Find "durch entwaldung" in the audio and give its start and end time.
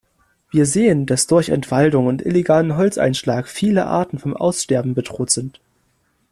1.27-2.07